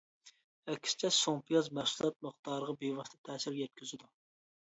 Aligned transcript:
ئەكسىچە 0.71 1.11
سۇڭپىياز 1.17 1.69
مەھسۇلات 1.81 2.17
مىقدارىغا 2.29 2.75
بىۋاسىتە 2.81 3.21
تەسىر 3.29 3.61
يەتكۈزىدۇ. 3.61 4.11